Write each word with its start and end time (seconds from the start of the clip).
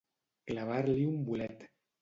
Clavar-li 0.51 1.05
un 1.13 1.23
bolet. 1.31 1.71